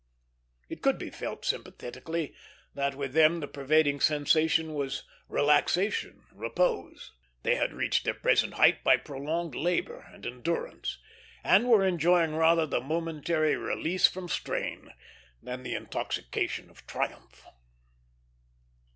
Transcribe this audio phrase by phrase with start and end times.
[0.67, 2.33] It could be felt sympathetically
[2.73, 7.11] that with them the pervading sensation was relaxation repose.
[7.43, 10.97] They had reached their present height by prolonged labor and endurance,
[11.43, 14.91] and were enjoying rather the momentary release from strain
[15.39, 17.45] than the intoxication of triumph.